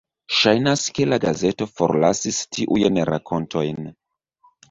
[0.35, 3.85] Ŝajnas ke la gazeto forlasis tiujn rakontojn.